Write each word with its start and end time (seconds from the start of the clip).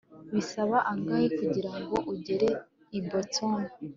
bisaba 0.33 0.77
angahe 0.91 1.27
kugirango 1.37 1.97
ugere 2.13 2.49
i 2.97 2.99
boston 3.07 3.61